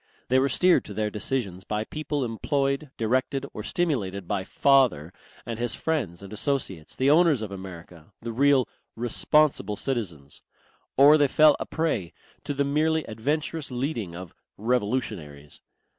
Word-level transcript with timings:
They 0.29 0.39
were 0.39 0.49
steered 0.49 0.83
to 0.85 0.95
their 0.95 1.11
decisions 1.11 1.63
by 1.63 1.83
people 1.83 2.25
employed, 2.25 2.89
directed 2.97 3.45
or 3.53 3.61
stimulated 3.61 4.27
by 4.27 4.43
"father" 4.43 5.13
and 5.45 5.59
his 5.59 5.75
friends 5.75 6.23
and 6.23 6.33
associates, 6.33 6.95
the 6.95 7.11
owners 7.11 7.43
of 7.43 7.51
America, 7.51 8.11
the 8.19 8.31
real 8.33 8.67
"responsible 8.95 9.75
citizens." 9.75 10.41
Or 10.97 11.19
they 11.19 11.27
fell 11.27 11.55
a 11.59 11.67
prey 11.67 12.13
to 12.45 12.55
the 12.55 12.65
merely 12.65 13.03
adventurous 13.03 13.69
leading 13.69 14.15
of 14.15 14.33
"revolutionaries." 14.57 15.61